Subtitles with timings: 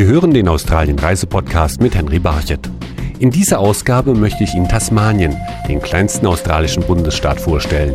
[0.00, 2.70] Sie hören den Australien-Reise-Podcast mit Henry Barchet.
[3.18, 5.36] In dieser Ausgabe möchte ich Ihnen Tasmanien,
[5.68, 7.94] den kleinsten australischen Bundesstaat, vorstellen.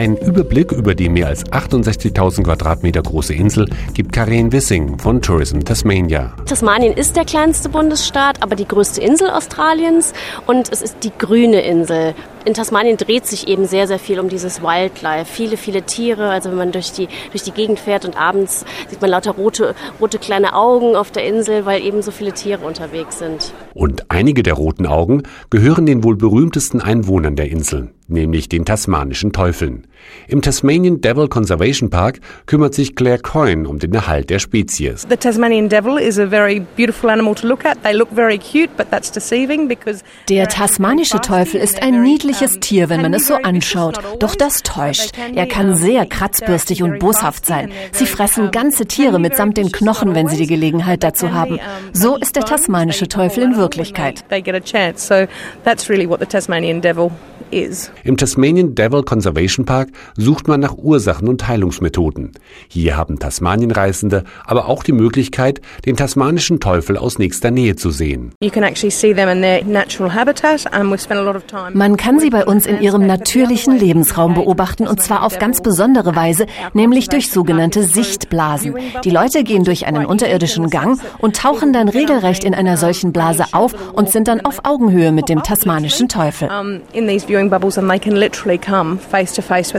[0.00, 5.60] Ein Überblick über die mehr als 68.000 Quadratmeter große Insel gibt Karen Wissing von Tourism
[5.60, 6.34] Tasmania.
[6.46, 10.14] Tasmanien ist der kleinste Bundesstaat, aber die größte Insel Australiens
[10.46, 12.14] und es ist die grüne Insel.
[12.46, 15.26] In Tasmanien dreht sich eben sehr, sehr viel um dieses Wildlife.
[15.30, 16.30] Viele, viele Tiere.
[16.30, 19.74] Also wenn man durch die, durch die Gegend fährt und abends sieht man lauter rote,
[20.00, 23.52] rote kleine Augen auf der Insel, weil eben so viele Tiere unterwegs sind.
[23.74, 29.32] Und einige der roten Augen gehören den wohl berühmtesten Einwohnern der Insel, nämlich den tasmanischen
[29.32, 29.86] Teufeln.
[30.28, 35.06] Im Tasmanian Devil Conservation Park kümmert sich Claire Coyne um den Erhalt der Spezies.
[35.08, 37.82] The Tasmanian devil is a very beautiful animal to look at.
[37.82, 42.88] They look very cute, but that's deceiving because Der tasmanische Teufel ist ein niedliches Tier,
[42.88, 43.98] wenn man es so anschaut.
[44.20, 45.12] Doch das täuscht.
[45.34, 47.72] Er kann sehr kratzbürstig und boshaft sein.
[47.92, 51.58] Sie fressen ganze Tiere mitsamt den Knochen, wenn sie die Gelegenheit dazu haben.
[51.92, 54.24] So ist der tasmanische Teufel in Wirklichkeit.
[54.28, 55.06] They get a chance.
[55.06, 55.26] So
[55.64, 57.10] that's really what the Tasmanian devil
[57.50, 57.90] is.
[58.04, 62.32] Im Tasmanian Devil Conservation Park sucht man nach Ursachen und Heilungsmethoden.
[62.68, 68.32] Hier haben Tasmanienreisende aber auch die Möglichkeit, den tasmanischen Teufel aus nächster Nähe zu sehen.
[68.42, 71.44] You can actually see them in their natural habitat, and we've spent a lot of
[71.46, 71.70] time.
[71.74, 76.16] Man kann sie bei uns in ihrem natürlichen Lebensraum beobachten und zwar auf ganz besondere
[76.16, 78.74] Weise, nämlich durch sogenannte Sichtblasen.
[79.04, 83.44] Die Leute gehen durch einen unterirdischen Gang und tauchen dann regelrecht in einer solchen Blase
[83.52, 86.48] auf und sind dann auf Augenhöhe mit dem tasmanischen Teufel.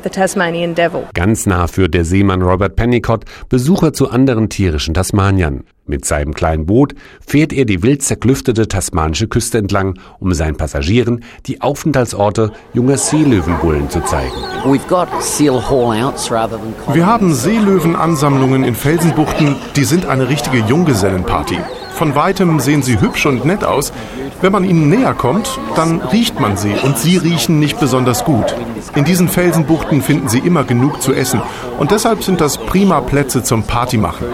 [0.02, 1.04] With the Tasmanian devil.
[1.14, 5.64] Ganz nah führt der Seemann Robert Pennicott Besucher zu anderen tierischen Tasmaniern.
[5.86, 11.24] Mit seinem kleinen Boot fährt er die wild zerklüftete tasmanische Küste entlang, um seinen Passagieren
[11.46, 14.34] die Aufenthaltsorte junger Seelöwenbullen zu zeigen.
[14.64, 20.60] We've got seal haul-outs rather than Wir haben Seelöwenansammlungen in Felsenbuchten, die sind eine richtige
[20.60, 21.60] Junggesellenparty.
[21.92, 23.94] Von weitem sehen sie hübsch und nett aus.
[24.42, 28.56] Wenn man ihnen näher kommt, dann riecht man sie und sie riechen nicht besonders gut.
[28.96, 31.42] In diesen Felsenbuchten finden sie immer genug zu essen
[31.78, 34.26] und deshalb sind das prima Plätze zum Partymachen.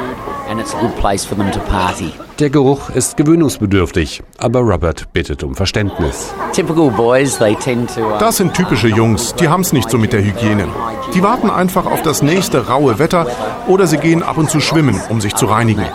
[0.50, 2.12] and it's a good place for them to party.
[2.40, 6.34] Der Geruch ist gewöhnungsbedürftig, aber Robert bittet um Verständnis.
[6.58, 10.68] Uh, Das sind typische Jungs, die haben's nicht so mit der Hygiene.
[11.14, 13.28] Die warten einfach auf das nächste raue Wetter
[13.68, 15.86] oder sie gehen ab und zu schwimmen, um sich zu reinigen.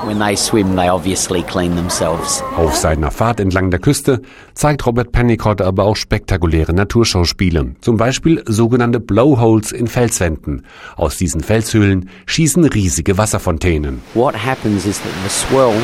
[2.57, 4.23] Auf seiner Fahrt entlang der Küste
[4.55, 10.65] zeigt Robert Pennicott aber auch spektakuläre Naturschauspiele, zum Beispiel sogenannte Blowholes in Felswänden.
[10.97, 14.03] Aus diesen Felshöhlen schießen riesige Wasserfontänen.
[14.15, 15.75] What happens is that the swirl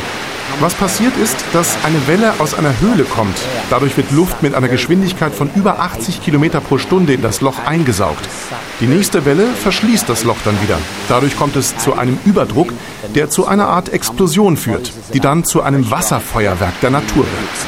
[0.60, 3.36] Was passiert ist, dass eine Welle aus einer Höhle kommt.
[3.70, 7.64] Dadurch wird Luft mit einer Geschwindigkeit von über 80 Kilometer pro Stunde in das Loch
[7.64, 8.28] eingesaugt.
[8.80, 10.78] Die nächste Welle verschließt das Loch dann wieder.
[11.08, 12.72] Dadurch kommt es zu einem Überdruck,
[13.14, 17.58] der zu einer Art Explosion führt, die dann zu einem Wasserfeuerwerk der Natur wird.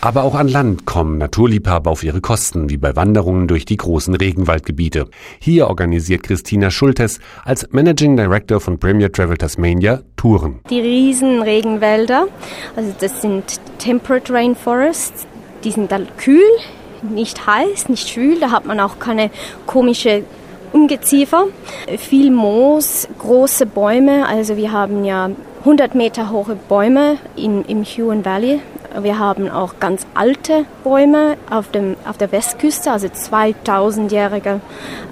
[0.00, 4.14] Aber auch an Land kommen Naturliebhaber auf ihre Kosten, wie bei Wanderungen durch die großen
[4.14, 5.08] Regenwaldgebiete.
[5.38, 10.60] Hier organisiert Christina Schultes als Managing Director von Premier Travel Tasmania Touren.
[10.70, 12.28] Die riesen Regenwälder,
[12.76, 15.26] also das sind Temperate Rainforests,
[15.64, 16.42] die sind dann kühl,
[17.02, 19.30] nicht heiß, nicht schwül, da hat man auch keine
[19.66, 20.24] komische
[20.72, 21.46] Ungeziefer.
[21.98, 25.30] Viel Moos, große Bäume, also wir haben ja
[25.60, 28.60] 100 Meter hohe Bäume in, im Huon Valley.
[29.02, 34.60] Wir haben auch ganz alte Bäume auf, dem, auf der Westküste, also 2000-jährige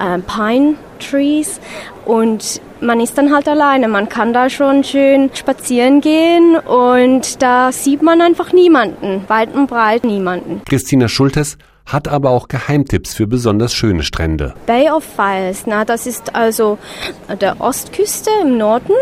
[0.00, 1.60] äh, Pine Trees.
[2.04, 3.86] Und man ist dann halt alleine.
[3.86, 9.68] Man kann da schon schön spazieren gehen und da sieht man einfach niemanden, weit und
[9.68, 10.62] breit niemanden.
[10.68, 14.54] Christina Schultes hat aber auch Geheimtipps für besonders schöne Strände.
[14.66, 16.78] Bay of Fires, na, das ist also
[17.40, 18.92] der Ostküste im Norden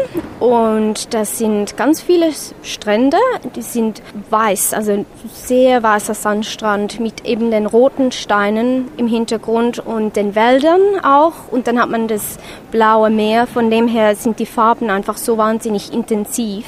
[0.41, 2.31] und das sind ganz viele
[2.63, 3.19] Strände,
[3.57, 10.17] die sind weiß, also sehr weißer Sandstrand mit eben den roten Steinen im Hintergrund und
[10.17, 12.39] den Wäldern auch und dann hat man das
[12.71, 16.65] blaue Meer, von dem her sind die Farben einfach so wahnsinnig intensiv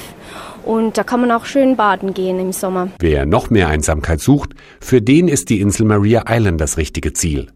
[0.64, 2.88] und da kann man auch schön baden gehen im Sommer.
[2.98, 4.50] Wer noch mehr Einsamkeit sucht,
[4.80, 7.48] für den ist die Insel Maria Island das richtige Ziel.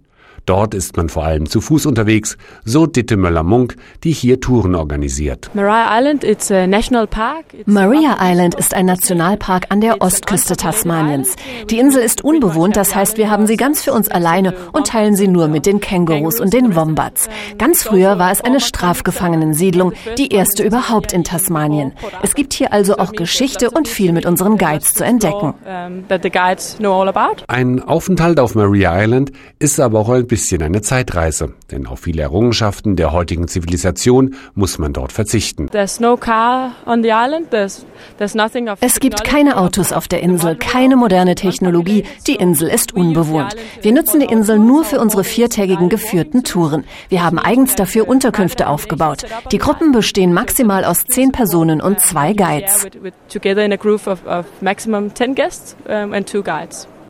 [0.47, 5.51] Dort ist man vor allem zu Fuß unterwegs, so Ditte Möller-Munk, die hier Touren organisiert.
[5.55, 7.45] Maria Island, it's a national park.
[7.53, 11.37] It's Maria Island ist ein Nationalpark an der Ostküste Tasmaniens.
[11.71, 15.15] Die Insel ist unbewohnt, das heißt, wir haben sie ganz für uns alleine und teilen
[15.15, 17.29] sie nur mit den Kängurus und den Wombats.
[17.59, 21.93] Ganz früher war es eine Strafgefangenensiedlung, die erste überhaupt in Tasmanien.
[22.23, 25.55] Es gibt hier also auch Geschichte und viel mit unseren Guides zu entdecken.
[27.47, 32.23] Ein Aufenthalt auf Maria Island ist aber auch ein bisschen eine Zeitreise, denn auf viele
[32.23, 35.69] Errungenschaften der heutigen Zivilisation muss man dort verzichten.
[35.71, 37.51] There's no car on the island.
[37.51, 37.85] There's,
[38.17, 42.05] there's nothing of Es gibt keine Autos auf der Insel, keine moderne Technologie.
[42.27, 43.55] Die Insel ist unbewohnt.
[43.83, 46.85] Wir nutzen die Insel nur für unsere viertägigen geführten Touren.
[47.11, 49.27] Wir haben eigens dafür Unterkünfte aufgebaut.
[49.53, 52.87] Die Gruppen bestehen maximal aus zehn Personen und zwei Guides.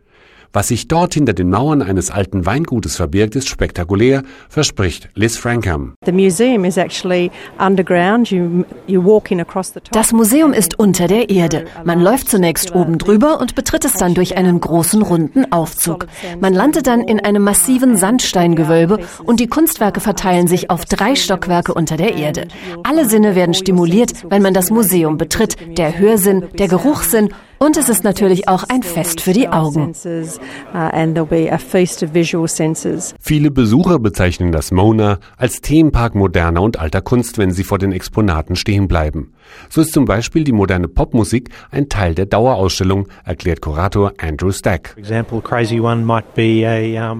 [0.52, 5.94] Was sich dort hinter den Mauern eines alten Weingutes verbirgt, ist spektakulär, verspricht Liz Frankham.
[6.06, 8.30] The museum is actually underground.
[8.30, 9.92] You, you're walking across the top.
[9.92, 11.66] Das Museum ist unter der Erde.
[11.84, 16.06] Man läuft zunächst oben drüber und betritt es dann durch einen großen runden Aufzug.
[16.40, 21.74] Man landet dann in einem massiven Sandsteingewölbe und die Kunstwerke verteilen sich auf drei Stockwerke
[21.74, 22.48] unter der Erde.
[22.84, 25.56] Alle Sinne werden stimuliert, wenn man das Museum betritt.
[25.76, 27.28] Der Hörsinn, der Geruchssinn
[27.58, 29.94] und es ist natürlich auch ein Fest für die Augen.
[29.94, 30.40] Senses,
[30.72, 33.14] and there'll be a feast of visual senses.
[33.20, 37.92] Viele Besucher bezeichnen das MONA als Themenpark moderner und alter Kunst, wenn sie vor den
[37.92, 39.32] Exponaten stehen bleiben.
[39.70, 44.96] So ist zum Beispiel die moderne Popmusik ein Teil der Dauerausstellung, erklärt Kurator Andrew Stack.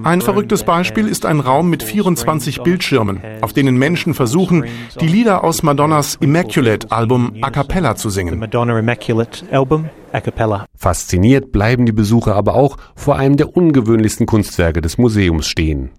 [0.05, 4.65] Ein verrücktes Beispiel ist ein Raum mit 24 Bildschirmen, auf denen Menschen versuchen,
[5.01, 8.39] die Lieder aus Madonnas Immaculate-Album a cappella zu singen.
[10.77, 15.91] Fasziniert bleiben die Besucher aber auch vor einem der ungewöhnlichsten Kunstwerke des Museums stehen.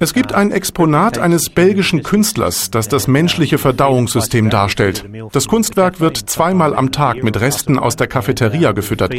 [0.00, 5.04] Es gibt ein Exponat eines belgischen Künstlers, das das menschliche Verdauungssystem darstellt.
[5.32, 9.14] Das Kunstwerk wird zweimal am Tag mit Resten aus der Cafeteria gefüttert.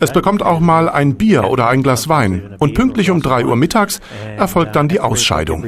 [0.00, 2.56] Es bekommt auch mal ein Bier oder ein Glas Wein.
[2.58, 4.00] Und pünktlich um drei Uhr mittags
[4.36, 5.66] erfolgt dann die Ausscheidung.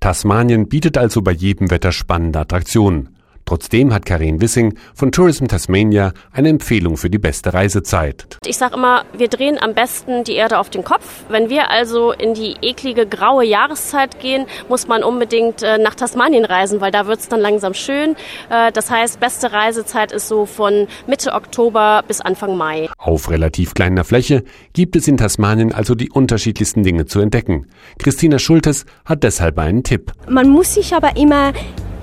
[0.00, 3.15] Tasmanien bietet also bei jedem Wetter spannende Attraktionen.
[3.46, 8.38] Trotzdem hat Karin Wissing von Tourism Tasmania eine Empfehlung für die beste Reisezeit.
[8.44, 11.22] Ich sage immer, wir drehen am besten die Erde auf den Kopf.
[11.28, 16.44] Wenn wir also in die eklige graue Jahreszeit gehen, muss man unbedingt äh, nach Tasmanien
[16.44, 18.16] reisen, weil da wird es dann langsam schön.
[18.50, 22.88] Äh, das heißt, beste Reisezeit ist so von Mitte Oktober bis Anfang Mai.
[22.98, 27.68] Auf relativ kleiner Fläche gibt es in Tasmanien also die unterschiedlichsten Dinge zu entdecken.
[28.00, 30.10] Christina Schultes hat deshalb einen Tipp.
[30.28, 31.52] Man muss sich aber immer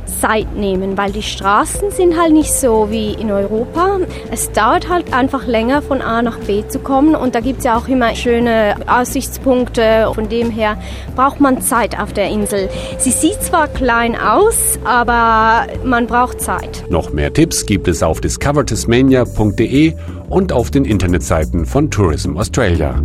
[0.06, 4.00] Zeit nehmen, weil die Straßen sind halt nicht so wie in Europa.
[4.32, 7.66] Es dauert halt einfach länger von A nach B zu kommen und da gibt es
[7.66, 10.12] ja auch immer schöne Aussichtspunkte.
[10.14, 10.78] Von dem her
[11.16, 12.70] braucht man Zeit auf der Insel.
[12.98, 16.84] Sie sieht zwar klein aus, aber man braucht Zeit.
[16.90, 19.94] Noch mehr Tipps gibt es auf discovertasmania.de
[20.30, 23.02] und auf den Internetseiten von Tourism Australia.